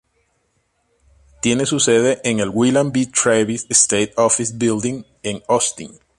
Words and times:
Tiene 1.43 1.67
su 1.67 1.79
sede 1.79 2.21
en 2.23 2.39
el 2.39 2.49
William 2.49 2.91
B. 2.91 3.05
Travis 3.13 3.67
State 3.69 4.13
Office 4.17 4.51
Building 4.57 5.03
en 5.21 5.43
Austin. 5.47 5.91